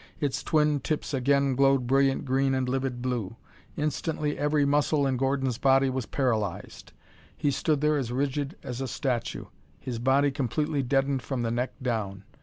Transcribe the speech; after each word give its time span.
Its 0.19 0.41
twin 0.41 0.79
tips 0.79 1.13
again 1.13 1.53
glowed 1.53 1.85
brilliant 1.85 2.25
green 2.25 2.55
and 2.55 2.67
livid 2.67 3.03
blue. 3.03 3.35
Instantly 3.77 4.35
every 4.35 4.65
muscle 4.65 5.05
in 5.05 5.15
Gordon's 5.15 5.59
body 5.59 5.91
was 5.91 6.07
paralyzed. 6.07 6.91
He 7.37 7.51
stood 7.51 7.81
there 7.81 7.97
as 7.97 8.11
rigid 8.11 8.57
as 8.63 8.81
a 8.81 8.87
statue, 8.87 9.45
his 9.79 9.99
body 9.99 10.31
completely 10.31 10.81
deadened 10.81 11.21
from 11.21 11.43
the 11.43 11.51
neck 11.51 11.73
down. 11.83 12.23